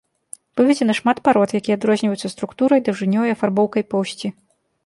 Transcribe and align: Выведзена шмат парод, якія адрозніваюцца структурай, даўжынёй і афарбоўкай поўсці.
Выведзена 0.59 0.95
шмат 0.99 1.17
парод, 1.29 1.53
якія 1.59 1.75
адрозніваюцца 1.79 2.33
структурай, 2.35 2.83
даўжынёй 2.89 3.27
і 3.33 3.35
афарбоўкай 3.35 3.83
поўсці. 3.93 4.27